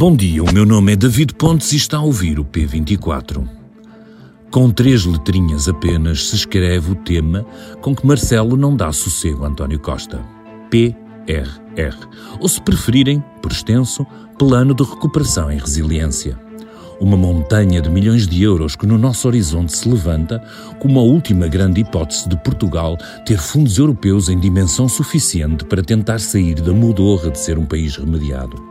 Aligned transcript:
Bom 0.00 0.16
dia, 0.16 0.42
o 0.42 0.50
meu 0.50 0.64
nome 0.64 0.94
é 0.94 0.96
David 0.96 1.34
Pontes 1.34 1.72
e 1.72 1.76
está 1.76 1.98
a 1.98 2.02
ouvir 2.02 2.38
o 2.38 2.44
P24. 2.46 3.46
Com 4.50 4.70
três 4.70 5.04
letrinhas 5.04 5.68
apenas 5.68 6.26
se 6.26 6.36
escreve 6.36 6.92
o 6.92 6.94
tema 6.94 7.44
com 7.82 7.94
que 7.94 8.06
Marcelo 8.06 8.56
não 8.56 8.74
dá 8.74 8.90
sossego 8.92 9.44
a 9.44 9.48
António 9.48 9.78
Costa. 9.78 10.24
PRR. 10.70 12.08
Ou 12.40 12.48
se 12.48 12.62
preferirem, 12.62 13.22
por 13.42 13.52
extenso, 13.52 14.06
Plano 14.38 14.72
de 14.72 14.82
Recuperação 14.84 15.52
e 15.52 15.58
Resiliência 15.58 16.38
uma 16.98 17.16
montanha 17.16 17.80
de 17.80 17.88
milhões 17.88 18.28
de 18.28 18.42
euros 18.42 18.76
que 18.76 18.86
no 18.86 18.98
nosso 18.98 19.26
horizonte 19.26 19.74
se 19.74 19.88
levanta 19.88 20.38
como 20.78 21.00
a 21.00 21.02
última 21.02 21.48
grande 21.48 21.80
hipótese 21.80 22.28
de 22.28 22.36
Portugal 22.36 22.98
ter 23.24 23.38
fundos 23.38 23.78
europeus 23.78 24.28
em 24.28 24.38
dimensão 24.38 24.86
suficiente 24.86 25.64
para 25.64 25.82
tentar 25.82 26.20
sair 26.20 26.60
da 26.60 26.74
mudorra 26.74 27.30
de 27.30 27.38
ser 27.38 27.58
um 27.58 27.64
país 27.64 27.96
remediado. 27.96 28.62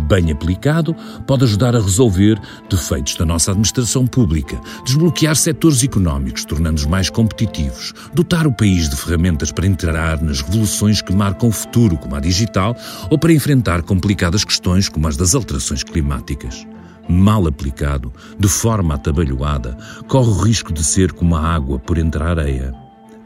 Bem 0.00 0.30
aplicado, 0.30 0.94
pode 1.26 1.44
ajudar 1.44 1.74
a 1.74 1.80
resolver 1.80 2.40
defeitos 2.70 3.16
da 3.16 3.26
nossa 3.26 3.50
administração 3.50 4.06
pública, 4.06 4.60
desbloquear 4.84 5.34
setores 5.34 5.82
económicos, 5.82 6.44
tornando-os 6.44 6.86
mais 6.86 7.10
competitivos, 7.10 7.92
dotar 8.14 8.46
o 8.46 8.52
país 8.52 8.88
de 8.88 8.96
ferramentas 8.96 9.50
para 9.50 9.66
entrar 9.66 10.22
nas 10.22 10.40
revoluções 10.40 11.02
que 11.02 11.12
marcam 11.12 11.48
o 11.48 11.52
futuro, 11.52 11.96
como 11.96 12.14
a 12.14 12.20
digital, 12.20 12.76
ou 13.10 13.18
para 13.18 13.32
enfrentar 13.32 13.82
complicadas 13.82 14.44
questões 14.44 14.88
como 14.88 15.08
as 15.08 15.16
das 15.16 15.34
alterações 15.34 15.82
climáticas 15.82 16.66
mal 17.08 17.46
aplicado, 17.46 18.12
de 18.38 18.48
forma 18.48 18.94
atabalhoada, 18.94 19.76
corre 20.06 20.28
o 20.28 20.42
risco 20.42 20.72
de 20.72 20.84
ser 20.84 21.12
como 21.12 21.34
a 21.34 21.40
água 21.40 21.78
por 21.78 21.96
entre 21.96 22.22
a 22.22 22.26
areia. 22.26 22.74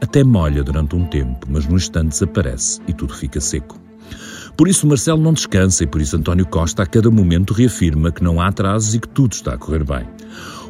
Até 0.01 0.23
molha 0.23 0.63
durante 0.63 0.95
um 0.95 1.05
tempo, 1.05 1.47
mas 1.49 1.65
no 1.65 1.75
instante 1.75 2.09
desaparece 2.09 2.79
e 2.87 2.93
tudo 2.93 3.13
fica 3.13 3.41
seco. 3.41 3.82
Por 4.55 4.67
isso 4.67 4.85
Marcelo 4.85 5.21
não 5.21 5.33
descansa 5.33 5.83
e 5.83 5.87
por 5.87 5.99
isso 5.99 6.15
António 6.15 6.45
Costa 6.45 6.83
a 6.83 6.85
cada 6.85 7.09
momento 7.09 7.53
reafirma 7.53 8.11
que 8.11 8.23
não 8.23 8.39
há 8.39 8.47
atrasos 8.47 8.93
e 8.93 8.99
que 8.99 9.07
tudo 9.07 9.33
está 9.33 9.53
a 9.53 9.57
correr 9.57 9.83
bem. 9.83 10.07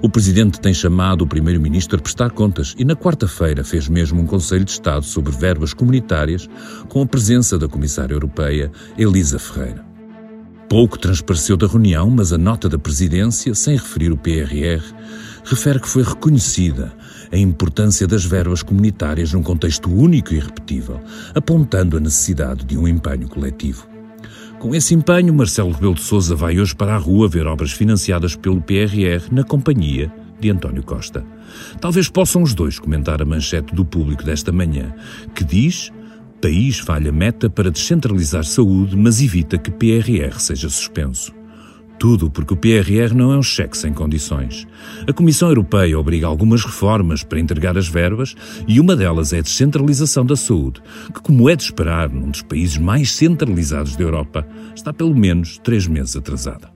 O 0.01 0.09
presidente 0.09 0.59
tem 0.59 0.73
chamado 0.73 1.23
o 1.23 1.27
primeiro-ministro 1.27 1.97
a 1.97 2.01
prestar 2.01 2.31
contas 2.31 2.73
e 2.77 2.85
na 2.85 2.95
quarta-feira 2.95 3.63
fez 3.63 3.87
mesmo 3.89 4.21
um 4.21 4.25
Conselho 4.25 4.65
de 4.65 4.71
Estado 4.71 5.05
sobre 5.05 5.31
verbas 5.31 5.73
comunitárias 5.73 6.49
com 6.87 7.01
a 7.01 7.05
presença 7.05 7.57
da 7.57 7.67
comissária 7.67 8.13
europeia 8.13 8.71
Elisa 8.97 9.37
Ferreira. 9.37 9.92
Pouco 10.69 10.97
transpareceu 10.97 11.55
da 11.55 11.67
reunião, 11.67 12.09
mas 12.09 12.33
a 12.33 12.37
nota 12.37 12.67
da 12.67 12.79
presidência, 12.79 13.53
sem 13.53 13.75
referir 13.75 14.11
o 14.11 14.17
PRR, 14.17 14.81
refere 15.43 15.79
que 15.79 15.87
foi 15.87 16.03
reconhecida 16.03 16.93
a 17.31 17.37
importância 17.37 18.07
das 18.07 18.23
verbas 18.25 18.63
comunitárias 18.63 19.33
num 19.33 19.43
contexto 19.43 19.91
único 19.91 20.33
e 20.33 20.39
repetível, 20.39 20.99
apontando 21.33 21.97
a 21.97 21.99
necessidade 21.99 22.65
de 22.65 22.77
um 22.77 22.87
empenho 22.87 23.27
coletivo. 23.27 23.87
Com 24.59 24.73
esse 24.73 24.93
empenho, 24.93 25.33
Marcelo 25.33 25.71
Rebelo 25.71 25.95
de 25.95 26.01
Sousa 26.01 26.35
vai 26.35 26.59
hoje 26.59 26.75
para 26.75 26.95
a 26.95 26.97
rua 26.97 27.27
ver 27.27 27.45
obras 27.47 27.71
financiadas 27.71 28.35
pelo 28.35 28.61
PRR 28.61 29.27
na 29.31 29.43
companhia 29.43 30.11
de 30.39 30.49
António 30.49 30.83
Costa. 30.83 31.25
Talvez 31.81 32.09
possam 32.09 32.41
os 32.41 32.53
dois 32.53 32.79
comentar 32.79 33.21
a 33.21 33.25
manchete 33.25 33.75
do 33.75 33.83
público 33.83 34.23
desta 34.23 34.51
manhã, 34.51 34.93
que 35.35 35.43
diz 35.43 35.91
país 36.43 36.77
falha 36.77 37.09
meta 37.09 37.49
para 37.49 37.71
descentralizar 37.71 38.43
saúde, 38.43 38.97
mas 38.97 39.21
evita 39.21 39.57
que 39.57 39.71
PRR 39.71 40.37
seja 40.37 40.67
suspenso. 40.67 41.33
Tudo 41.97 42.29
porque 42.29 42.53
o 42.53 42.57
PRR 42.57 43.15
não 43.15 43.31
é 43.31 43.37
um 43.37 43.41
cheque 43.41 43.77
sem 43.77 43.93
condições. 43.93 44.67
A 45.07 45.13
Comissão 45.13 45.47
Europeia 45.47 45.97
obriga 45.97 46.27
algumas 46.27 46.65
reformas 46.65 47.23
para 47.23 47.39
entregar 47.39 47.77
as 47.77 47.87
verbas 47.87 48.35
e 48.67 48.77
uma 48.77 48.93
delas 48.93 49.31
é 49.31 49.39
a 49.39 49.41
descentralização 49.41 50.25
da 50.25 50.35
saúde, 50.35 50.81
que, 51.13 51.21
como 51.21 51.49
é 51.49 51.55
de 51.55 51.63
esperar 51.63 52.09
num 52.09 52.29
dos 52.29 52.41
países 52.41 52.77
mais 52.77 53.13
centralizados 53.13 53.95
da 53.95 54.03
Europa, 54.03 54.45
está 54.75 54.91
pelo 54.91 55.15
menos 55.15 55.57
três 55.59 55.87
meses 55.87 56.17
atrasada. 56.17 56.73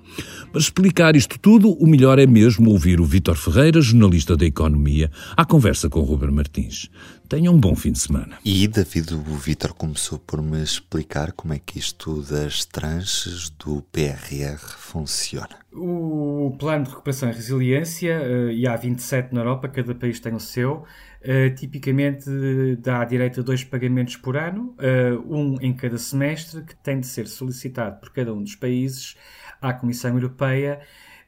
Para 0.52 0.62
explicar 0.62 1.16
isto 1.16 1.38
tudo, 1.38 1.72
o 1.72 1.86
melhor 1.86 2.18
é 2.20 2.26
mesmo 2.26 2.72
ouvir 2.72 3.02
o 3.02 3.06
Vítor 3.06 3.36
Ferreira, 3.36 3.82
jornalista 3.82 4.36
da 4.38 4.46
Economia, 4.46 5.12
à 5.36 5.44
conversa 5.44 5.90
com 5.90 6.00
o 6.00 6.04
Ruben 6.04 6.32
Martins. 6.32 6.90
Tenham 7.30 7.56
um 7.56 7.60
bom 7.60 7.76
fim 7.76 7.92
de 7.92 8.00
semana. 8.00 8.38
E, 8.44 8.66
David, 8.70 9.14
o 9.14 9.36
Vítor 9.36 9.74
começou 9.74 10.18
por 10.18 10.42
me 10.42 10.64
explicar 10.64 11.34
como 11.34 11.54
é 11.54 11.60
que 11.60 11.78
isto 11.78 12.22
das 12.22 12.64
tranches 12.64 13.50
do 13.50 13.82
PRR 13.92 14.58
funciona. 14.58 15.58
O 15.74 16.56
Plano 16.58 16.86
de 16.86 16.92
Recuperação 16.92 17.30
e 17.30 17.34
Resiliência, 17.34 18.14
eh, 18.14 18.54
e 18.54 18.66
há 18.66 18.78
27 18.78 19.34
na 19.34 19.42
Europa, 19.42 19.68
cada 19.68 19.94
país 19.94 20.22
tem 20.22 20.34
o 20.34 20.40
seu, 20.40 20.86
eh, 21.22 21.50
tipicamente 21.50 22.30
dá 22.78 23.04
direito 23.04 23.42
a 23.42 23.44
dois 23.44 23.62
pagamentos 23.62 24.16
por 24.16 24.38
ano, 24.38 24.74
eh, 24.80 25.12
um 25.26 25.58
em 25.60 25.74
cada 25.74 25.98
semestre, 25.98 26.62
que 26.64 26.76
tem 26.78 27.02
de 27.02 27.08
ser 27.08 27.28
solicitado 27.28 28.00
por 28.00 28.14
cada 28.14 28.34
um 28.34 28.42
dos 28.42 28.56
países 28.56 29.18
à 29.62 29.74
Comissão 29.74 30.16
Europeia 30.16 30.80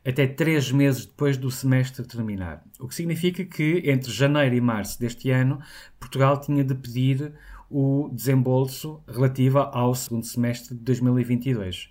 até 0.09 0.27
três 0.27 0.71
meses 0.71 1.05
depois 1.05 1.37
do 1.37 1.51
semestre 1.51 2.05
terminar. 2.05 2.63
O 2.79 2.87
que 2.87 2.95
significa 2.95 3.43
que 3.43 3.83
entre 3.85 4.11
janeiro 4.11 4.55
e 4.55 4.61
março 4.61 4.99
deste 4.99 5.29
ano, 5.29 5.59
Portugal 5.99 6.39
tinha 6.39 6.63
de 6.63 6.75
pedir 6.75 7.33
o 7.69 8.09
desembolso 8.11 9.01
relativo 9.07 9.59
ao 9.59 9.93
segundo 9.93 10.25
semestre 10.25 10.75
de 10.75 10.81
2022. 10.81 11.89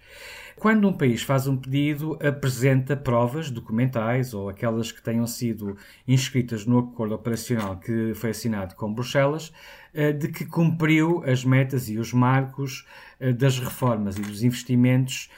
Quando 0.56 0.88
um 0.88 0.92
país 0.92 1.22
faz 1.22 1.46
um 1.46 1.56
pedido, 1.56 2.18
apresenta 2.20 2.96
provas 2.96 3.48
documentais 3.48 4.34
ou 4.34 4.48
aquelas 4.48 4.90
que 4.90 5.00
tenham 5.00 5.24
sido 5.24 5.76
inscritas 6.06 6.66
no 6.66 6.80
acordo 6.80 7.14
operacional 7.14 7.76
que 7.76 8.12
foi 8.14 8.30
assinado 8.30 8.74
com 8.74 8.92
Bruxelas, 8.92 9.52
eh, 9.94 10.12
de 10.12 10.26
que 10.26 10.44
cumpriu 10.44 11.22
as 11.24 11.44
metas 11.44 11.88
e 11.88 11.96
os 11.96 12.12
marcos 12.12 12.84
eh, 13.20 13.32
das 13.32 13.60
reformas 13.60 14.18
e 14.18 14.20
dos 14.20 14.42
investimentos 14.42 15.30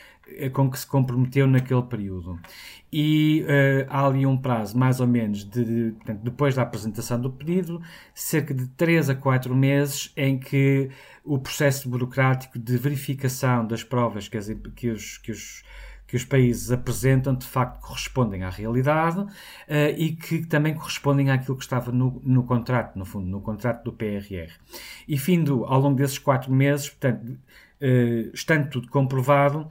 com 0.52 0.70
que 0.70 0.78
se 0.78 0.86
comprometeu 0.86 1.46
naquele 1.46 1.82
período. 1.82 2.38
E 2.92 3.44
uh, 3.44 3.86
há 3.88 4.06
ali 4.06 4.26
um 4.26 4.36
prazo, 4.36 4.76
mais 4.76 4.98
ou 4.98 5.06
menos, 5.06 5.44
de, 5.44 5.64
de 5.64 5.92
portanto, 5.92 6.20
depois 6.22 6.56
da 6.56 6.62
apresentação 6.62 7.20
do 7.20 7.30
pedido, 7.30 7.80
cerca 8.12 8.52
de 8.52 8.66
3 8.68 9.10
a 9.10 9.14
4 9.14 9.54
meses, 9.54 10.12
em 10.16 10.38
que 10.38 10.90
o 11.24 11.38
processo 11.38 11.88
burocrático 11.88 12.58
de 12.58 12.76
verificação 12.76 13.64
das 13.64 13.84
provas 13.84 14.26
que, 14.26 14.36
as, 14.36 14.48
que, 14.74 14.88
os, 14.88 15.18
que, 15.18 15.30
os, 15.30 15.62
que 16.08 16.16
os 16.16 16.24
países 16.24 16.72
apresentam 16.72 17.32
de 17.36 17.46
facto 17.46 17.80
correspondem 17.80 18.42
à 18.42 18.50
realidade 18.50 19.20
uh, 19.20 19.28
e 19.96 20.16
que 20.16 20.44
também 20.44 20.74
correspondem 20.74 21.30
àquilo 21.30 21.56
que 21.56 21.62
estava 21.62 21.92
no, 21.92 22.20
no 22.24 22.42
contrato, 22.42 22.98
no 22.98 23.04
fundo, 23.04 23.28
no 23.28 23.40
contrato 23.40 23.84
do 23.84 23.92
PRR. 23.92 24.50
E 25.06 25.16
findo 25.16 25.64
ao 25.64 25.80
longo 25.80 25.96
desses 25.96 26.18
quatro 26.18 26.52
meses, 26.52 26.88
portanto, 26.88 27.30
uh, 27.30 28.30
estando 28.34 28.68
tudo 28.68 28.88
comprovado, 28.88 29.70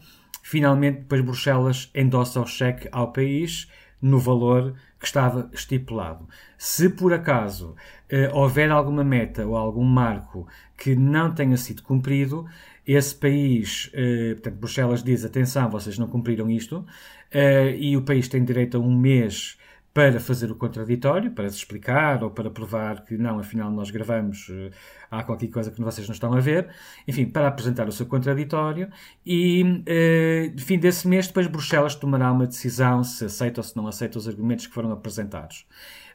Finalmente, 0.50 1.02
depois 1.02 1.22
Bruxelas 1.22 1.92
endossa 1.94 2.42
o 2.42 2.48
cheque 2.48 2.90
ao 2.92 3.14
país 3.14 3.70
no 4.02 4.18
valor 4.18 4.74
que 5.00 5.06
estava 5.06 5.48
estipulado. 5.54 6.28
Se 6.58 6.90
por 6.90 7.14
acaso 7.14 7.76
eh, 8.10 8.32
houver 8.34 8.72
alguma 8.72 9.04
meta 9.04 9.46
ou 9.46 9.56
algum 9.56 9.84
marco 9.84 10.48
que 10.76 10.96
não 10.96 11.36
tenha 11.36 11.56
sido 11.56 11.84
cumprido, 11.84 12.48
esse 12.84 13.14
país, 13.14 13.92
eh, 13.94 14.34
portanto, 14.34 14.56
Bruxelas 14.56 15.04
diz: 15.04 15.24
atenção, 15.24 15.70
vocês 15.70 16.00
não 16.00 16.08
cumpriram 16.08 16.50
isto, 16.50 16.84
eh, 17.32 17.76
e 17.78 17.96
o 17.96 18.02
país 18.02 18.28
tem 18.28 18.44
direito 18.44 18.76
a 18.76 18.80
um 18.80 18.98
mês 18.98 19.56
para 20.00 20.18
fazer 20.18 20.50
o 20.50 20.56
contraditório, 20.56 21.30
para 21.30 21.50
se 21.50 21.58
explicar 21.58 22.24
ou 22.24 22.32
para 22.32 22.50
provar 22.50 23.04
que 23.04 23.18
não, 23.18 23.38
afinal 23.38 23.70
nós 23.70 23.92
gravamos, 23.92 24.48
eh, 24.50 24.72
há 25.12 25.22
qualquer 25.24 25.48
coisa 25.48 25.70
que 25.70 25.82
vocês 25.82 26.08
não 26.08 26.14
estão 26.14 26.34
a 26.34 26.40
ver, 26.40 26.70
enfim, 27.06 27.26
para 27.26 27.50
apresentar 27.50 27.86
o 27.86 27.92
seu 27.92 28.06
contraditório 28.06 28.90
e, 29.26 29.84
eh, 29.86 30.54
fim 30.58 30.80
desse 30.80 31.06
mês, 31.06 31.28
depois 31.28 31.48
Bruxelas 31.48 31.96
tomará 31.96 32.32
uma 32.32 32.48
decisão 32.48 33.04
se 33.04 33.26
aceita 33.26 33.60
ou 33.60 33.64
se 33.64 33.76
não 33.76 33.88
aceita 33.88 34.18
os 34.18 34.26
argumentos 34.26 34.68
que 34.68 34.74
foram 34.74 34.90
apresentados. 34.94 35.66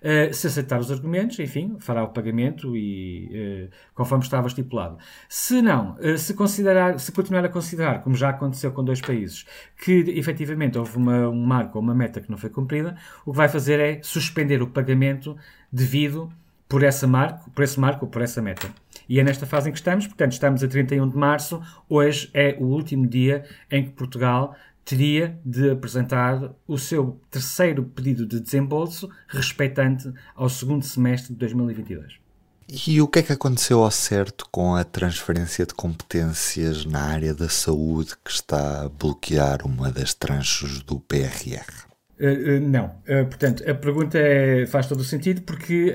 Uh, 0.05 0.35
se 0.35 0.47
aceitar 0.47 0.79
os 0.79 0.93
argumentos, 0.93 1.39
enfim, 1.39 1.77
fará 1.79 2.05
o 2.05 2.09
pagamento 2.09 2.77
e 2.77 3.71
uh, 3.71 3.75
conforme 3.95 4.23
estava 4.23 4.47
estipulado. 4.47 4.99
Se 5.31 5.63
não, 5.63 5.97
uh, 5.97 6.19
se 6.19 6.35
considerar, 6.35 7.01
se 7.01 7.11
continuar 7.11 7.43
a 7.43 7.49
considerar, 7.49 8.03
como 8.03 8.15
já 8.15 8.29
aconteceu 8.29 8.71
com 8.71 8.85
dois 8.85 9.01
países, 9.01 9.47
que 9.83 10.05
efetivamente 10.09 10.77
houve 10.77 10.99
uma, 10.99 11.31
um 11.31 11.47
marco 11.47 11.79
ou 11.79 11.83
uma 11.83 11.95
meta 11.95 12.21
que 12.21 12.31
não 12.31 12.37
foi 12.37 12.51
cumprida, 12.51 12.99
o 13.25 13.31
que 13.31 13.37
vai 13.39 13.49
fazer 13.49 13.81
é 13.81 13.99
suspender 14.03 14.61
o 14.61 14.67
pagamento 14.67 15.39
devido 15.73 16.31
por 16.69 16.83
essa 16.83 17.07
marco, 17.07 17.51
por 17.51 17.63
esse 17.65 17.81
marco 17.81 18.05
ou 18.05 18.11
por 18.11 18.21
essa 18.21 18.43
meta. 18.43 18.69
E 19.09 19.21
é 19.21 19.25
nesta 19.25 19.47
fase 19.47 19.69
em 19.69 19.73
que 19.73 19.79
estamos, 19.79 20.07
portanto, 20.07 20.33
estamos 20.33 20.63
a 20.63 20.69
31 20.69 21.09
de 21.09 21.17
março, 21.17 21.63
hoje 21.89 22.29
é 22.35 22.57
o 22.59 22.65
último 22.65 23.07
dia 23.07 23.45
em 23.71 23.85
que 23.85 23.91
Portugal 23.91 24.55
teria 24.85 25.39
de 25.45 25.71
apresentar 25.71 26.55
o 26.67 26.77
seu 26.77 27.21
terceiro 27.31 27.85
pedido 27.85 28.27
de 28.27 28.39
desembolso 28.39 29.09
respeitante 29.27 30.13
ao 30.35 30.49
segundo 30.49 30.85
semestre 30.85 31.33
de 31.33 31.39
2022. 31.39 32.25
E 32.87 33.01
o 33.01 33.07
que 33.07 33.19
é 33.19 33.23
que 33.23 33.33
aconteceu 33.33 33.83
ao 33.83 33.91
certo 33.91 34.47
com 34.51 34.75
a 34.75 34.85
transferência 34.85 35.67
de 35.67 35.75
competências 35.75 36.85
na 36.85 37.03
área 37.03 37.35
da 37.35 37.49
saúde 37.49 38.15
que 38.25 38.31
está 38.31 38.85
a 38.85 38.89
bloquear 38.89 39.67
uma 39.67 39.91
das 39.91 40.15
tranches 40.15 40.83
do 40.83 40.99
PRR? 40.99 41.85
Uh, 42.19 42.57
uh, 42.57 42.61
não. 42.61 42.87
Uh, 43.07 43.27
portanto, 43.27 43.69
a 43.69 43.75
pergunta 43.75 44.19
é, 44.19 44.67
faz 44.67 44.87
todo 44.87 45.01
o 45.01 45.05
sentido 45.05 45.43
porque 45.43 45.95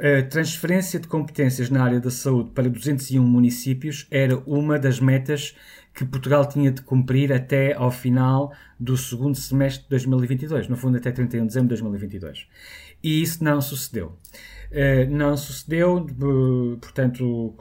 a 0.00 0.22
transferência 0.24 0.98
de 0.98 1.06
competências 1.06 1.70
na 1.70 1.84
área 1.84 2.00
da 2.00 2.10
saúde 2.10 2.50
para 2.50 2.68
201 2.68 3.22
municípios 3.22 4.06
era 4.10 4.36
uma 4.38 4.76
das 4.76 4.98
metas 4.98 5.54
que 5.94 6.04
Portugal 6.04 6.44
tinha 6.46 6.72
de 6.72 6.82
cumprir 6.82 7.32
até 7.32 7.72
ao 7.72 7.90
final 7.90 8.52
do 8.78 8.96
segundo 8.96 9.36
semestre 9.36 9.84
de 9.84 9.90
2022, 9.90 10.68
no 10.68 10.76
fundo 10.76 10.96
até 10.96 11.12
31 11.12 11.42
de 11.42 11.46
dezembro 11.46 11.68
de 11.68 11.80
2022. 11.80 12.48
E 13.02 13.22
isso 13.22 13.44
não 13.44 13.60
sucedeu. 13.60 14.18
Uh, 14.72 15.08
não 15.08 15.36
sucedeu, 15.36 15.98
uh, 15.98 16.76
portanto, 16.78 17.54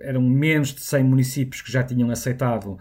eram 0.00 0.22
menos 0.22 0.74
de 0.74 0.80
100 0.80 1.04
municípios 1.04 1.62
que 1.62 1.70
já 1.70 1.84
tinham 1.84 2.10
aceitado 2.10 2.78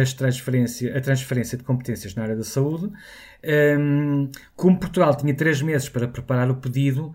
as 0.00 0.12
transferência, 0.14 0.96
a 0.96 1.00
transferência 1.00 1.56
de 1.58 1.62
competências 1.62 2.14
na 2.14 2.22
área 2.22 2.36
da 2.36 2.42
saúde. 2.42 2.90
Ehm, 3.42 4.30
como 4.56 4.80
Portugal 4.80 5.14
tinha 5.14 5.34
três 5.34 5.60
meses 5.60 5.88
para 5.88 6.08
preparar 6.08 6.50
o 6.50 6.56
pedido, 6.56 7.14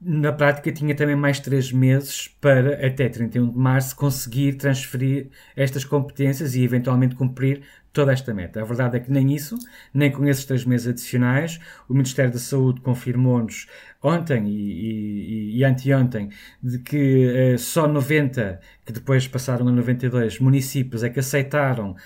na 0.00 0.32
prática 0.32 0.70
tinha 0.72 0.94
também 0.94 1.16
mais 1.16 1.40
três 1.40 1.72
meses 1.72 2.28
para, 2.40 2.86
até 2.86 3.08
31 3.08 3.50
de 3.50 3.58
março, 3.58 3.96
conseguir 3.96 4.54
transferir 4.54 5.30
estas 5.54 5.84
competências 5.84 6.54
e 6.54 6.62
eventualmente 6.62 7.14
cumprir 7.14 7.62
toda 7.92 8.12
esta 8.12 8.34
meta. 8.34 8.60
A 8.60 8.64
verdade 8.64 8.96
é 8.96 9.00
que 9.00 9.10
nem 9.10 9.34
isso, 9.34 9.58
nem 9.92 10.10
com 10.10 10.26
esses 10.26 10.44
três 10.44 10.64
meses 10.64 10.88
adicionais, 10.88 11.58
o 11.88 11.94
Ministério 11.94 12.32
da 12.32 12.38
Saúde 12.38 12.80
confirmou-nos 12.80 13.66
ontem 14.02 14.46
e, 14.48 15.52
e, 15.52 15.58
e 15.58 15.64
anteontem 15.64 16.28
de 16.62 16.78
que 16.78 17.54
eh, 17.54 17.58
só 17.58 17.88
90, 17.88 18.60
que 18.84 18.92
depois 18.92 19.26
passaram 19.26 19.66
a 19.68 19.72
92 19.72 20.38
municípios, 20.38 21.02
é 21.02 21.10
que 21.10 21.20
aceitaram 21.20 21.96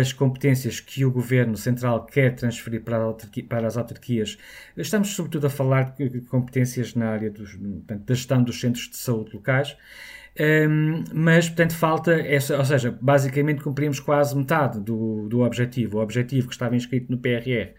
as 0.00 0.12
competências 0.12 0.80
que 0.80 1.04
o 1.04 1.10
Governo 1.10 1.56
Central 1.56 2.04
quer 2.04 2.34
transferir 2.34 2.82
para, 2.82 2.98
para 3.48 3.66
as 3.66 3.76
autarquias. 3.76 4.36
Estamos, 4.76 5.10
sobretudo, 5.10 5.46
a 5.46 5.50
falar 5.50 5.94
de 5.96 6.20
competências 6.22 6.94
na 6.94 7.10
área 7.10 7.30
dos, 7.30 7.54
portanto, 7.54 8.04
da 8.04 8.14
gestão 8.14 8.42
dos 8.42 8.60
centros 8.60 8.88
de 8.88 8.96
saúde 8.96 9.34
locais. 9.34 9.76
Um, 10.40 11.04
mas, 11.12 11.48
portanto, 11.48 11.74
falta 11.74 12.12
essa, 12.12 12.56
ou 12.56 12.64
seja, 12.64 12.96
basicamente 13.00 13.62
cumprimos 13.62 13.98
quase 13.98 14.36
metade 14.36 14.80
do, 14.80 15.28
do 15.28 15.40
objetivo. 15.40 15.98
O 15.98 16.00
objetivo 16.00 16.46
que 16.46 16.54
estava 16.54 16.76
inscrito 16.76 17.10
no 17.10 17.18
PRR 17.18 17.74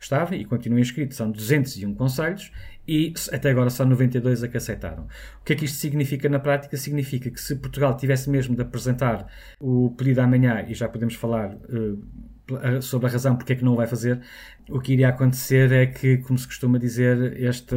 estava 0.00 0.34
e 0.34 0.44
continua 0.44 0.80
inscrito, 0.80 1.14
são 1.14 1.30
201 1.30 1.94
conselhos 1.94 2.50
e 2.88 3.12
até 3.32 3.50
agora 3.50 3.70
só 3.70 3.84
92 3.84 4.42
a 4.42 4.48
que 4.48 4.56
aceitaram. 4.56 5.06
O 5.40 5.44
que 5.44 5.52
é 5.52 5.56
que 5.56 5.64
isto 5.66 5.78
significa 5.78 6.28
na 6.28 6.40
prática? 6.40 6.76
Significa 6.76 7.30
que 7.30 7.40
se 7.40 7.54
Portugal 7.54 7.96
tivesse 7.96 8.28
mesmo 8.28 8.56
de 8.56 8.62
apresentar 8.62 9.26
o 9.60 9.90
pedido 9.96 10.20
amanhã, 10.20 10.64
e 10.66 10.74
já 10.74 10.88
podemos 10.88 11.14
falar 11.14 11.54
uh, 11.54 12.82
sobre 12.82 13.06
a 13.06 13.10
razão 13.10 13.36
porque 13.36 13.52
é 13.52 13.56
que 13.56 13.64
não 13.64 13.74
o 13.74 13.76
vai 13.76 13.86
fazer, 13.86 14.20
o 14.68 14.80
que 14.80 14.94
iria 14.94 15.08
acontecer 15.08 15.70
é 15.70 15.86
que, 15.86 16.16
como 16.18 16.38
se 16.38 16.46
costuma 16.46 16.78
dizer, 16.78 17.40
este, 17.40 17.76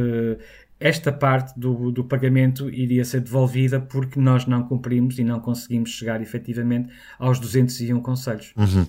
esta 0.84 1.10
parte 1.10 1.58
do, 1.58 1.90
do 1.90 2.04
pagamento 2.04 2.68
iria 2.68 3.06
ser 3.06 3.22
devolvida 3.22 3.80
porque 3.80 4.20
nós 4.20 4.44
não 4.44 4.68
cumprimos 4.68 5.18
e 5.18 5.24
não 5.24 5.40
conseguimos 5.40 5.88
chegar 5.88 6.20
efetivamente 6.20 6.92
aos 7.18 7.40
201 7.40 8.02
conselhos. 8.02 8.52
Uhum. 8.54 8.86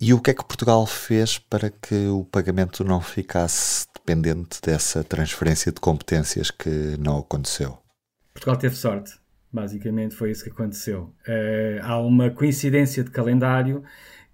E 0.00 0.14
o 0.14 0.20
que 0.22 0.30
é 0.30 0.34
que 0.34 0.42
Portugal 0.42 0.86
fez 0.86 1.38
para 1.38 1.68
que 1.68 2.06
o 2.06 2.24
pagamento 2.24 2.82
não 2.82 3.02
ficasse 3.02 3.86
dependente 3.94 4.58
dessa 4.62 5.04
transferência 5.04 5.70
de 5.70 5.80
competências 5.80 6.50
que 6.50 6.96
não 6.98 7.18
aconteceu? 7.18 7.76
Portugal 8.32 8.56
teve 8.56 8.74
sorte, 8.74 9.12
basicamente 9.52 10.14
foi 10.14 10.30
isso 10.30 10.44
que 10.44 10.50
aconteceu. 10.50 11.14
Uh, 11.28 11.82
há 11.82 11.98
uma 11.98 12.30
coincidência 12.30 13.04
de 13.04 13.10
calendário 13.10 13.84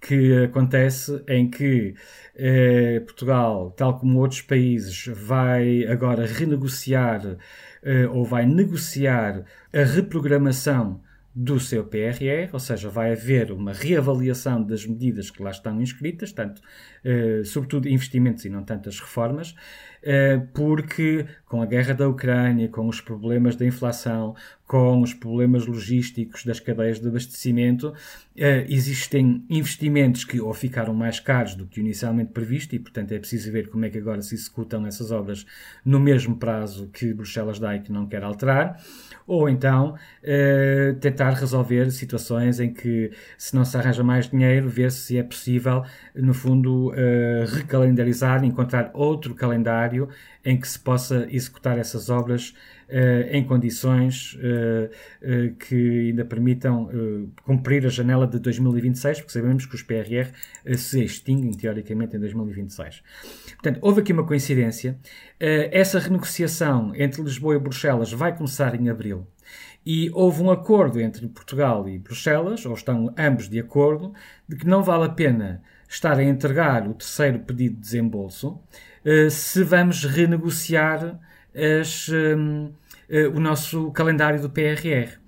que 0.03 0.45
acontece 0.45 1.23
em 1.29 1.49
que 1.49 1.95
uh, 2.35 3.01
Portugal, 3.05 3.71
tal 3.71 3.99
como 3.99 4.19
outros 4.19 4.43
países, 4.43 5.07
vai 5.07 5.87
agora 5.87 6.27
renegociar 6.27 7.25
uh, 7.25 7.39
ou 8.13 8.25
vai 8.25 8.45
negociar 8.45 9.45
a 9.73 9.85
reprogramação 9.85 11.01
do 11.35 11.59
seu 11.59 11.85
PRR, 11.85 12.51
ou 12.53 12.59
seja, 12.59 12.91
vai 12.91 13.13
haver 13.13 13.53
uma 13.53 13.73
reavaliação 13.73 14.63
das 14.63 14.85
medidas 14.85 15.31
que 15.31 15.43
lá 15.43 15.51
estão 15.51 15.81
inscritas, 15.81 16.31
tanto, 16.33 16.61
eh, 17.05 17.43
sobretudo 17.45 17.89
investimentos 17.89 18.45
e 18.45 18.49
não 18.49 18.63
tantas 18.63 19.01
reformas, 19.01 19.57
eh, 20.05 20.41
porque 20.55 21.27
com 21.47 21.61
a 21.61 21.67
guerra 21.67 21.95
da 21.95 22.09
Ucrânia, 22.09 22.69
com 22.69 22.87
os 22.87 23.01
problemas 23.01 23.57
da 23.57 23.67
inflação, 23.67 24.37
com 24.67 25.03
os 25.03 25.13
problemas 25.13 25.67
logísticos 25.67 26.45
das 26.45 26.61
cadeias 26.61 27.01
de 27.01 27.09
abastecimento, 27.09 27.93
eh, 28.37 28.65
existem 28.69 29.45
investimentos 29.51 30.25
que 30.25 30.41
ou 30.41 30.55
ficaram 30.55 30.95
mais 30.95 31.19
caros 31.19 31.57
do 31.57 31.67
que 31.67 31.81
inicialmente 31.81 32.31
previsto 32.33 32.75
e, 32.75 32.79
portanto, 32.79 33.13
é 33.13 33.19
preciso 33.19 33.51
ver 33.51 33.69
como 33.69 33.85
é 33.85 33.91
que 33.91 33.99
agora 33.99 34.23
se 34.23 34.35
executam 34.35 34.87
essas 34.87 35.11
obras 35.11 35.45
no 35.85 35.99
mesmo 35.99 36.37
prazo 36.37 36.89
que 36.93 37.13
Bruxelas 37.13 37.59
dá 37.59 37.75
e 37.77 37.81
que 37.81 37.93
não 37.93 38.07
quer 38.07 38.23
alterar, 38.23 38.81
ou 39.27 39.49
então 39.49 39.95
tentar 41.01 41.33
resolver 41.33 41.91
situações 41.91 42.59
em 42.59 42.73
que, 42.73 43.11
se 43.37 43.55
não 43.55 43.65
se 43.65 43.77
arranja 43.77 44.03
mais 44.03 44.29
dinheiro, 44.29 44.69
ver 44.69 44.91
se 44.91 45.19
é 45.19 45.23
possível, 45.23 45.85
no 46.15 46.33
fundo, 46.33 46.92
recalendarizar, 47.47 48.45
encontrar 48.45 48.91
outro 48.95 49.35
calendário 49.35 50.09
em 50.45 50.59
que 50.59 50.67
se 50.67 50.79
possa 50.79 51.27
executar 51.31 51.79
essas 51.79 52.11
obras 52.11 52.55
uh, 52.89 53.29
em 53.31 53.45
condições 53.45 54.35
uh, 54.35 55.55
que 55.55 56.09
ainda 56.09 56.25
permitam 56.25 56.91
cumprir 57.45 57.87
a 57.87 57.89
janela 57.89 58.27
de 58.27 58.39
2026, 58.39 59.21
porque 59.21 59.33
sabemos 59.33 59.67
que 59.67 59.75
os 59.75 59.83
PRR 59.83 60.31
se 60.77 61.03
extinguem 61.05 61.53
teoricamente 61.53 62.17
em 62.17 62.21
2026. 62.21 63.03
Portanto, 63.55 63.79
houve 63.81 64.01
aqui 64.01 64.13
uma 64.13 64.27
coincidência. 64.27 64.99
essa 65.39 65.99
renegociação 65.99 66.93
entre 66.95 67.23
Lisboa 67.23 67.57
e 67.57 67.59
Bruxelas 67.59 68.13
vai 68.13 68.37
começar 68.37 68.75
em 68.75 68.89
abril. 68.89 69.27
E 69.85 70.11
houve 70.13 70.43
um 70.43 70.51
acordo 70.51 71.01
entre 71.01 71.27
Portugal 71.29 71.89
e 71.89 71.99
Bruxelas, 71.99 72.65
ou 72.65 72.75
estão 72.75 73.13
ambos 73.19 73.49
de 73.49 73.59
acordo, 73.59 74.13
de 74.49 74.57
que 74.57 74.67
não 74.67 74.83
vale 74.83 75.05
a 75.05 75.09
pena 75.09 75.63
estar 75.95 76.19
a 76.19 76.25
entregar 76.25 76.89
o 76.89 76.95
terceiro 76.95 77.41
pedido 77.41 77.77
de 77.77 77.81
desembolso 77.81 78.61
uh, 79.05 79.31
se 79.31 79.63
vamos 79.63 80.05
renegociar 80.05 81.19
as, 81.55 82.09
um, 82.09 82.65
uh, 82.67 82.75
eh, 83.09 83.29
o 83.29 83.39
nosso 83.39 83.91
calendário 83.91 84.41
do 84.41 84.49
PRR. 84.49 85.21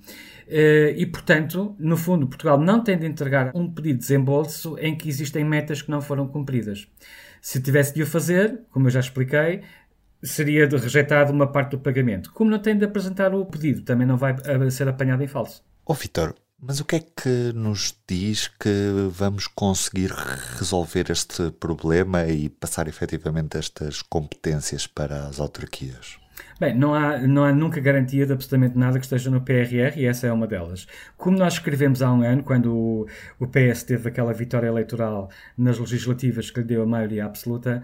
Eh, 0.47 0.95
e, 0.97 1.07
portanto, 1.07 1.75
no 1.79 1.97
fundo, 1.97 2.27
Portugal 2.27 2.59
não 2.59 2.83
tem 2.83 2.99
de 2.99 3.07
entregar 3.07 3.53
um 3.55 3.71
pedido 3.71 3.97
de 3.97 4.01
desembolso 4.01 4.79
em 4.79 4.97
que 4.97 5.09
existem 5.09 5.45
metas 5.45 5.83
que 5.83 5.91
não 5.91 6.01
foram 6.01 6.27
cumpridas. 6.27 6.89
Se 7.41 7.61
tivesse 7.61 7.95
de 7.95 8.03
o 8.03 8.07
fazer, 8.07 8.61
como 8.71 8.87
eu 8.87 8.91
já 8.91 9.01
expliquei, 9.01 9.63
seria 10.23 10.67
rejeitado 10.67 11.33
uma 11.33 11.47
parte 11.47 11.73
do 11.73 11.79
pagamento. 11.79 12.33
Como 12.33 12.51
não 12.51 12.59
tem 12.59 12.77
de 12.77 12.85
apresentar 12.85 13.35
o 13.35 13.45
pedido, 13.45 13.83
também 13.83 14.07
não 14.07 14.17
vai 14.17 14.35
ser 14.71 14.89
apanhado 14.89 15.23
em 15.23 15.27
falso. 15.27 15.63
Ó 15.87 15.93
oh, 15.93 15.95
Vitor, 15.95 16.35
mas 16.61 16.81
o 16.81 16.85
que 16.85 16.97
é 16.97 17.01
que 17.01 17.53
nos 17.55 17.95
diz 18.09 18.49
que 18.49 19.09
vamos 19.11 19.47
conseguir 19.47 20.11
resolver 20.59 21.11
este 21.11 21.51
problema 21.53 22.27
e 22.27 22.49
passar 22.49 22.89
efetivamente 22.89 23.59
estas 23.59 24.03
competências 24.03 24.87
para 24.87 25.27
as 25.27 25.41
autarquias? 25.41 26.19
Bem, 26.59 26.75
não 26.75 26.95
há, 26.95 27.19
não 27.19 27.45
há 27.45 27.53
nunca 27.53 27.81
garantia 27.81 28.25
de 28.27 28.33
absolutamente 28.33 28.79
nada 28.79 28.99
que 28.99 29.05
esteja 29.05 29.29
no 29.31 29.41
PRR 29.41 29.97
e 29.97 30.07
essa 30.07 30.27
é 30.27 30.33
uma 30.33 30.47
delas. 30.47 30.87
Como 31.17 31.37
nós 31.37 31.55
escrevemos 31.55 32.01
há 32.01 32.13
um 32.13 32.23
ano, 32.23 32.43
quando 32.45 32.73
o, 32.73 33.07
o 33.41 33.47
PS 33.47 33.83
teve 33.83 34.09
aquela 34.09 34.33
vitória 34.33 34.69
eleitoral 34.69 35.31
nas 35.59 35.79
legislativas 35.79 36.51
que 36.51 36.61
lhe 36.61 36.67
deu 36.67 36.83
a 36.83 36.87
maioria 36.87 37.25
absoluta, 37.25 37.83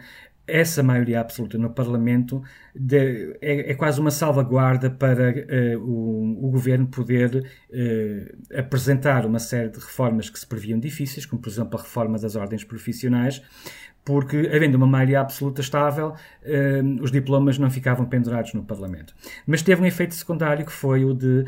essa 0.50 0.82
maioria 0.82 1.20
absoluta 1.20 1.56
no 1.56 1.70
Parlamento 1.70 2.42
de, 2.74 3.36
é, 3.40 3.70
é, 3.70 3.74
quase 3.74 4.00
uma 4.00 4.10
salvaguarda 4.10 4.90
para 4.90 5.30
uh, 5.30 5.80
o, 5.80 6.46
o, 6.46 6.50
governo 6.50 6.86
poder 6.86 7.46
uh, 7.70 8.58
apresentar 8.58 9.26
uma 9.26 9.38
série 9.38 9.68
de 9.68 9.78
reformas 9.78 10.28
que 10.28 10.38
se 10.38 10.46
previam 10.46 10.78
difíceis, 10.78 11.26
como 11.26 11.40
por 11.40 11.48
exemplo 11.48 11.78
a 11.78 11.82
reforma 11.82 12.18
das 12.18 12.36
ordens 12.36 12.64
profissionais, 12.64 13.42
porque, 14.02 14.50
havendo 14.52 14.76
uma 14.76 14.86
maioria 14.86 15.20
absoluta 15.20 15.60
estável, 15.60 16.14
uh, 16.14 17.02
os 17.02 17.12
diplomas 17.12 17.58
não 17.58 17.70
ficavam 17.70 18.06
pendurados 18.06 18.54
no 18.54 18.64
Parlamento. 18.64 19.14
Mas 19.46 19.62
teve 19.62 19.82
um 19.82 19.86
efeito 19.86 20.14
secundário 20.14 20.64
que 20.64 20.72
foi 20.72 21.04
o 21.04 21.12
de 21.12 21.44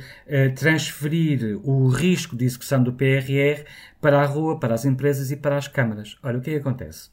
transferir 0.54 1.58
o 1.64 1.88
risco 1.88 2.36
de 2.36 2.44
execução 2.44 2.82
do 2.82 2.92
PRR 2.92 3.64
para 4.00 4.20
a 4.20 4.26
rua, 4.26 4.58
para 4.58 4.74
as 4.74 4.84
empresas 4.84 5.30
e 5.30 5.36
para 5.36 5.56
as 5.56 5.66
câmaras. 5.66 6.18
Ora, 6.22 6.38
o 6.38 6.40
que 6.40 6.50
é 6.50 6.54
que 6.54 6.60
acontece? 6.60 7.10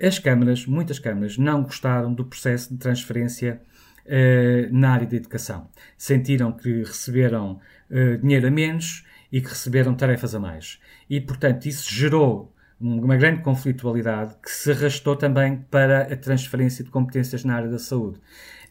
As 0.00 0.18
câmaras, 0.18 0.66
muitas 0.66 0.98
câmaras, 0.98 1.38
não 1.38 1.62
gostaram 1.62 2.12
do 2.12 2.24
processo 2.24 2.72
de 2.72 2.78
transferência 2.78 3.60
na 4.70 4.92
área 4.92 5.06
da 5.06 5.16
educação. 5.16 5.68
Sentiram 5.98 6.52
que 6.52 6.84
receberam 6.84 7.58
dinheiro 8.20 8.46
a 8.46 8.50
menos 8.50 9.04
e 9.32 9.40
que 9.40 9.48
receberam 9.48 9.94
tarefas 9.94 10.34
a 10.34 10.38
mais. 10.38 10.78
E, 11.08 11.20
portanto, 11.20 11.66
isso 11.66 11.92
gerou 11.92 12.54
uma 12.78 13.16
grande 13.16 13.42
conflitualidade 13.42 14.34
que 14.42 14.50
se 14.50 14.70
arrastou 14.70 15.16
também 15.16 15.64
para 15.70 16.02
a 16.12 16.16
transferência 16.16 16.84
de 16.84 16.90
competências 16.90 17.44
na 17.44 17.54
área 17.56 17.70
da 17.70 17.78
saúde. 17.78 18.20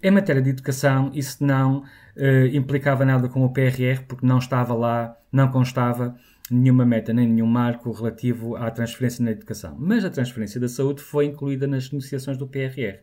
Em 0.01 0.12
matéria 0.12 0.41
de 0.41 0.51
educação, 0.51 1.10
isso 1.13 1.44
não 1.44 1.79
uh, 1.79 2.46
implicava 2.53 3.03
nada 3.03 3.27
com 3.27 3.44
o 3.44 3.50
PRR, 3.51 4.03
porque 4.08 4.25
não 4.25 4.38
estava 4.38 4.75
lá, 4.75 5.17
não 5.32 5.50
constava 5.50 6.15
nenhuma 6.50 6.86
meta 6.86 7.12
nem 7.12 7.28
nenhum 7.28 7.48
marco 7.48 7.92
relativo 7.92 8.56
à 8.56 8.70
transferência 8.70 9.24
na 9.24 9.32
educação. 9.32 9.75
Mas 9.80 10.06
a 10.06 10.10
transferência 10.10 10.60
da 10.60 10.68
saúde 10.68 11.02
foi 11.02 11.25
incluída 11.25 11.66
nas 11.66 11.92
negociações 11.92 12.38
do 12.38 12.48
PRR. 12.48 13.00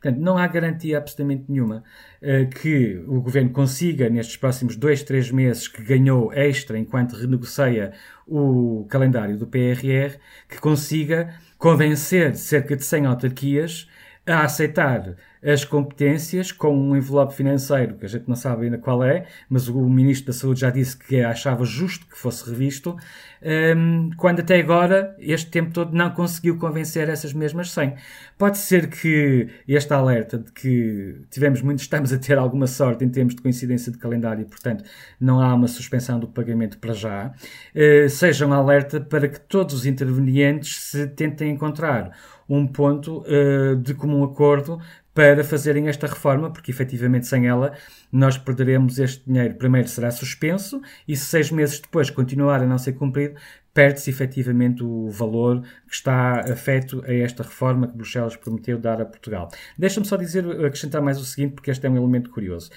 Portanto, 0.00 0.20
não 0.20 0.36
há 0.36 0.46
garantia 0.46 0.98
absolutamente 0.98 1.44
nenhuma 1.48 1.84
uh, 2.22 2.48
que 2.48 3.02
o 3.06 3.20
governo 3.20 3.50
consiga, 3.50 4.08
nestes 4.08 4.36
próximos 4.36 4.76
dois, 4.76 5.02
três 5.02 5.30
meses 5.30 5.68
que 5.68 5.82
ganhou 5.82 6.32
extra 6.32 6.78
enquanto 6.78 7.16
renegocia 7.16 7.92
o 8.26 8.86
calendário 8.88 9.36
do 9.36 9.46
PRR, 9.46 10.18
que 10.48 10.58
consiga 10.58 11.34
convencer 11.58 12.34
cerca 12.34 12.74
de 12.74 12.84
100 12.84 13.06
autarquias 13.06 13.88
a 14.26 14.42
aceitar 14.42 15.16
as 15.42 15.64
competências 15.64 16.52
com 16.52 16.76
um 16.76 16.94
envelope 16.96 17.34
financeiro 17.34 17.94
que 17.94 18.04
a 18.04 18.08
gente 18.08 18.28
não 18.28 18.36
sabe 18.36 18.64
ainda 18.64 18.78
qual 18.78 19.02
é, 19.02 19.26
mas 19.48 19.68
o 19.68 19.80
Ministro 19.88 20.28
da 20.28 20.32
Saúde 20.32 20.60
já 20.60 20.70
disse 20.70 20.96
que 20.96 21.20
achava 21.22 21.64
justo 21.64 22.06
que 22.06 22.16
fosse 22.16 22.48
revisto, 22.48 22.96
um, 23.42 24.10
quando 24.18 24.40
até 24.40 24.58
agora, 24.58 25.16
este 25.18 25.50
tempo 25.50 25.72
todo, 25.72 25.96
não 25.96 26.10
conseguiu 26.10 26.58
convencer 26.58 27.08
essas 27.08 27.32
mesmas 27.32 27.70
100. 27.70 27.94
Pode 28.36 28.58
ser 28.58 28.88
que 28.88 29.48
este 29.66 29.92
alerta 29.94 30.38
de 30.38 30.52
que 30.52 31.22
tivemos 31.30 31.62
muito, 31.62 31.80
estamos 31.80 32.12
a 32.12 32.18
ter 32.18 32.36
alguma 32.36 32.66
sorte 32.66 33.04
em 33.04 33.08
termos 33.08 33.34
de 33.34 33.40
coincidência 33.40 33.90
de 33.90 33.96
calendário 33.98 34.42
e, 34.42 34.44
portanto, 34.44 34.84
não 35.18 35.40
há 35.40 35.54
uma 35.54 35.68
suspensão 35.68 36.20
do 36.20 36.28
pagamento 36.28 36.78
para 36.78 36.92
já, 36.92 37.28
uh, 37.74 38.08
seja 38.10 38.46
um 38.46 38.52
alerta 38.52 39.00
para 39.00 39.26
que 39.26 39.40
todos 39.40 39.74
os 39.74 39.86
intervenientes 39.86 40.76
se 40.76 41.06
tentem 41.06 41.50
encontrar 41.50 42.12
um 42.48 42.66
ponto 42.66 43.22
uh, 43.22 43.76
de 43.76 43.94
comum 43.94 44.24
acordo 44.24 44.80
para 45.20 45.44
fazerem 45.44 45.86
esta 45.86 46.06
reforma, 46.06 46.50
porque 46.50 46.70
efetivamente 46.70 47.26
sem 47.26 47.46
ela 47.46 47.74
nós 48.10 48.38
perderemos 48.38 48.98
este 48.98 49.22
dinheiro. 49.26 49.54
Primeiro 49.54 49.86
será 49.86 50.10
suspenso 50.10 50.80
e 51.06 51.14
se 51.14 51.26
seis 51.26 51.50
meses 51.50 51.78
depois 51.78 52.08
continuar 52.08 52.62
a 52.62 52.66
não 52.66 52.78
ser 52.78 52.94
cumprido, 52.94 53.34
perde-se 53.74 54.08
efetivamente 54.08 54.82
o 54.82 55.10
valor 55.10 55.60
que 55.86 55.94
está 55.94 56.40
afeto 56.40 57.04
a 57.06 57.12
esta 57.12 57.42
reforma 57.42 57.86
que 57.86 57.98
Bruxelas 57.98 58.34
prometeu 58.34 58.78
dar 58.78 58.98
a 58.98 59.04
Portugal. 59.04 59.50
Deixa-me 59.76 60.06
só 60.06 60.16
dizer, 60.16 60.42
acrescentar 60.64 61.02
mais 61.02 61.20
o 61.20 61.24
seguinte, 61.24 61.52
porque 61.52 61.70
este 61.70 61.86
é 61.86 61.90
um 61.90 61.98
elemento 61.98 62.30
curioso. 62.30 62.70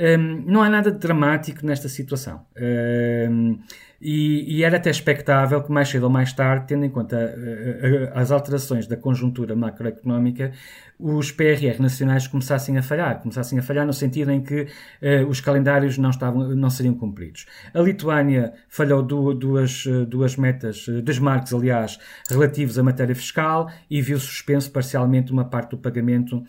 Um, 0.00 0.44
não 0.46 0.62
há 0.62 0.70
nada 0.70 0.90
de 0.90 0.98
dramático 0.98 1.64
nesta 1.66 1.86
situação. 1.86 2.40
Um, 2.58 3.58
e, 4.00 4.56
e, 4.56 4.64
era 4.64 4.78
até 4.78 4.88
expectável 4.88 5.62
que 5.62 5.70
mais 5.70 5.90
cedo 5.90 6.04
ou 6.04 6.10
mais 6.10 6.32
tarde, 6.32 6.64
tendo 6.68 6.86
em 6.86 6.88
conta 6.88 7.16
uh, 7.16 8.06
uh, 8.06 8.10
as 8.14 8.30
alterações 8.30 8.86
da 8.86 8.96
conjuntura 8.96 9.54
macroeconómica, 9.54 10.52
os 10.98 11.30
PRR 11.30 11.78
nacionais 11.78 12.26
começassem 12.26 12.78
a 12.78 12.82
falhar, 12.82 13.20
começassem 13.20 13.58
a 13.58 13.62
falhar 13.62 13.86
no 13.86 13.92
sentido 13.92 14.30
em 14.30 14.40
que 14.40 14.62
uh, 14.62 15.28
os 15.28 15.42
calendários 15.42 15.98
não, 15.98 16.08
estavam, 16.08 16.48
não 16.56 16.70
seriam 16.70 16.94
cumpridos. 16.94 17.44
A 17.74 17.80
Lituânia 17.80 18.54
falhou 18.70 19.02
du 19.02 19.34
duas, 19.34 19.84
duas 20.08 20.34
metas, 20.34 20.86
dois 21.04 21.18
marcos, 21.18 21.52
aliás, 21.52 21.98
relativos 22.30 22.78
à 22.78 22.82
matéria 22.82 23.14
fiscal 23.14 23.70
e 23.90 24.00
viu 24.00 24.18
suspenso 24.18 24.70
parcialmente 24.70 25.30
uma 25.30 25.44
parte 25.44 25.72
do 25.72 25.78
pagamento 25.78 26.42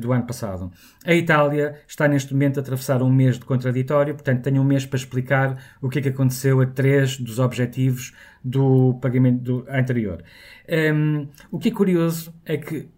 do 0.00 0.12
ano 0.12 0.26
passado. 0.26 0.70
A 1.04 1.14
Itália 1.14 1.80
está 1.88 2.06
neste 2.06 2.32
momento 2.34 2.58
a 2.58 2.60
atravessar 2.60 3.02
um 3.02 3.10
mês 3.10 3.38
de 3.38 3.44
contraditório, 3.44 4.14
portanto 4.14 4.42
tem 4.42 4.58
um 4.58 4.64
mês 4.64 4.84
para 4.84 4.98
explicar 4.98 5.76
o 5.80 5.88
que 5.88 5.98
é 5.98 6.02
que 6.02 6.08
aconteceu 6.10 6.60
a 6.60 6.66
três 6.66 7.18
dos 7.18 7.38
objetivos 7.38 8.12
do 8.44 8.98
pagamento 9.00 9.42
do 9.42 9.66
anterior. 9.70 10.22
Um, 10.68 11.28
o 11.50 11.58
que 11.58 11.70
é 11.70 11.72
curioso 11.72 12.34
é 12.44 12.58
que 12.58 12.88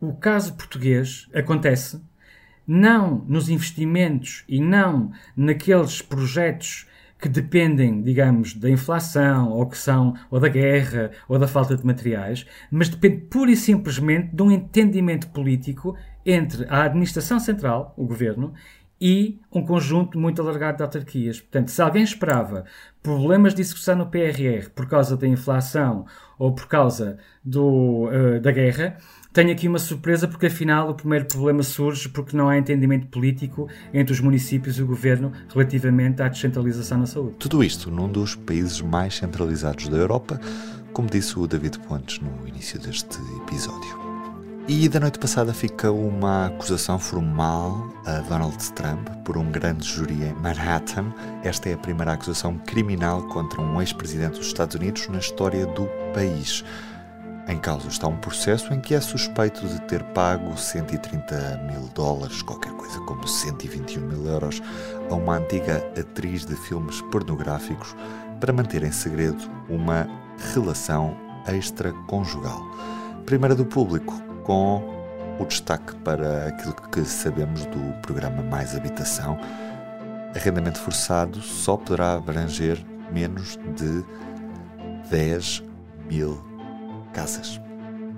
o 0.00 0.14
caso 0.14 0.54
português 0.54 1.28
acontece 1.34 2.02
não 2.66 3.24
nos 3.28 3.48
investimentos 3.48 4.44
e 4.48 4.60
não 4.60 5.12
naqueles 5.36 6.00
projetos 6.00 6.86
que 7.22 7.28
dependem, 7.28 8.02
digamos, 8.02 8.52
da 8.52 8.68
inflação, 8.68 9.52
ou 9.52 9.64
que 9.66 9.78
são, 9.78 10.14
ou 10.28 10.40
da 10.40 10.48
guerra, 10.48 11.12
ou 11.28 11.38
da 11.38 11.46
falta 11.46 11.76
de 11.76 11.86
materiais, 11.86 12.44
mas 12.68 12.88
depende 12.88 13.22
pura 13.26 13.52
e 13.52 13.56
simplesmente 13.56 14.34
de 14.34 14.42
um 14.42 14.50
entendimento 14.50 15.28
político 15.28 15.96
entre 16.26 16.66
a 16.68 16.82
administração 16.82 17.38
central, 17.38 17.94
o 17.96 18.04
governo, 18.04 18.52
e 19.00 19.40
um 19.52 19.64
conjunto 19.64 20.18
muito 20.18 20.42
alargado 20.42 20.78
de 20.78 20.82
autarquias. 20.82 21.40
Portanto, 21.40 21.70
se 21.70 21.80
alguém 21.80 22.02
esperava 22.02 22.64
problemas 23.00 23.54
de 23.54 23.60
execução 23.60 23.96
no 23.96 24.06
PRR 24.06 24.68
por 24.74 24.88
causa 24.88 25.16
da 25.16 25.26
inflação 25.26 26.04
ou 26.36 26.52
por 26.52 26.66
causa 26.66 27.18
do, 27.44 28.08
uh, 28.08 28.40
da 28.40 28.50
guerra, 28.50 28.96
tenho 29.32 29.50
aqui 29.50 29.66
uma 29.66 29.78
surpresa 29.78 30.28
porque 30.28 30.46
afinal 30.46 30.90
o 30.90 30.94
primeiro 30.94 31.24
problema 31.24 31.62
surge 31.62 32.08
porque 32.08 32.36
não 32.36 32.48
há 32.48 32.58
entendimento 32.58 33.06
político 33.06 33.68
entre 33.92 34.12
os 34.12 34.20
municípios 34.20 34.78
e 34.78 34.82
o 34.82 34.86
governo 34.86 35.32
relativamente 35.48 36.22
à 36.22 36.28
descentralização 36.28 36.98
na 36.98 37.06
saúde. 37.06 37.36
Tudo 37.38 37.64
isto 37.64 37.90
num 37.90 38.08
dos 38.08 38.34
países 38.34 38.80
mais 38.80 39.16
centralizados 39.16 39.88
da 39.88 39.96
Europa, 39.96 40.40
como 40.92 41.08
disse 41.08 41.38
o 41.38 41.46
David 41.46 41.78
Pontes 41.80 42.20
no 42.20 42.46
início 42.46 42.78
deste 42.78 43.18
episódio. 43.42 44.02
E 44.68 44.88
da 44.88 45.00
noite 45.00 45.18
passada 45.18 45.52
fica 45.52 45.90
uma 45.90 46.46
acusação 46.46 46.96
formal 46.96 47.92
a 48.06 48.20
Donald 48.20 48.72
Trump 48.74 49.08
por 49.24 49.36
um 49.36 49.50
grande 49.50 49.84
júri 49.84 50.14
em 50.14 50.32
Manhattan. 50.34 51.12
Esta 51.42 51.70
é 51.70 51.74
a 51.74 51.78
primeira 51.78 52.12
acusação 52.12 52.56
criminal 52.58 53.22
contra 53.24 53.60
um 53.60 53.80
ex-presidente 53.80 54.38
dos 54.38 54.46
Estados 54.46 54.76
Unidos 54.76 55.08
na 55.08 55.18
história 55.18 55.66
do 55.66 55.88
país. 56.14 56.64
Em 57.48 57.58
causa 57.58 57.88
está 57.88 58.06
um 58.06 58.16
processo 58.16 58.72
em 58.72 58.80
que 58.80 58.94
é 58.94 59.00
suspeito 59.00 59.66
de 59.66 59.80
ter 59.82 60.02
pago 60.04 60.56
130 60.56 61.60
mil 61.70 61.88
dólares, 61.88 62.40
qualquer 62.42 62.72
coisa 62.72 63.00
como 63.00 63.26
121 63.26 64.00
mil 64.00 64.26
euros, 64.26 64.62
a 65.10 65.14
uma 65.14 65.38
antiga 65.38 65.78
atriz 65.98 66.46
de 66.46 66.54
filmes 66.54 67.00
pornográficos 67.10 67.96
para 68.40 68.52
manter 68.52 68.84
em 68.84 68.92
segredo 68.92 69.50
uma 69.68 70.08
relação 70.52 71.16
extraconjugal. 71.48 72.60
Primeira 73.26 73.54
do 73.54 73.66
público, 73.66 74.14
com 74.44 74.82
o 75.38 75.44
destaque 75.44 75.94
para 75.96 76.48
aquilo 76.48 76.74
que 76.92 77.04
sabemos 77.04 77.66
do 77.66 77.92
programa 78.02 78.42
Mais 78.42 78.76
Habitação. 78.76 79.38
Arrendamento 80.34 80.78
forçado 80.78 81.40
só 81.40 81.76
poderá 81.76 82.14
abranger 82.14 82.84
menos 83.12 83.58
de 83.76 84.04
10 85.10 85.62
mil 86.08 86.51
casas. 87.12 87.60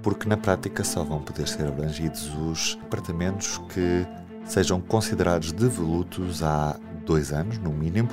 Porque 0.02 0.28
na 0.28 0.36
prática 0.36 0.84
só 0.84 1.02
vão 1.02 1.22
poder 1.22 1.48
ser 1.48 1.66
abrangidos 1.66 2.32
os 2.34 2.78
apartamentos 2.82 3.58
que 3.72 4.06
sejam 4.44 4.80
considerados 4.80 5.52
devolutos 5.52 6.42
há 6.42 6.78
dois 7.04 7.32
anos, 7.32 7.58
no 7.58 7.70
mínimo, 7.70 8.08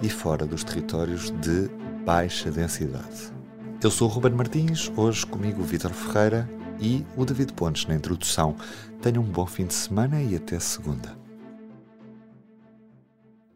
e 0.00 0.08
fora 0.08 0.46
dos 0.46 0.64
territórios 0.64 1.30
de 1.30 1.68
baixa 2.04 2.50
densidade. 2.50 3.32
Eu 3.82 3.90
sou 3.90 4.08
o 4.08 4.10
Ruben 4.10 4.32
Martins, 4.32 4.90
hoje 4.96 5.26
comigo 5.26 5.62
o 5.62 5.64
Vítor 5.64 5.92
Ferreira 5.92 6.48
e 6.80 7.04
o 7.16 7.24
David 7.24 7.52
Pontes 7.52 7.86
na 7.86 7.94
introdução. 7.94 8.56
Tenham 9.00 9.22
um 9.22 9.30
bom 9.30 9.46
fim 9.46 9.66
de 9.66 9.74
semana 9.74 10.20
e 10.22 10.36
até 10.36 10.58
segunda. 10.58 11.21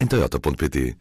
em 0.00 0.96